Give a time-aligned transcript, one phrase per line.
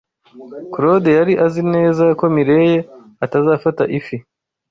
[0.73, 2.79] Claude yari azi neza ko Mirelle
[3.25, 4.17] atazafata ifi.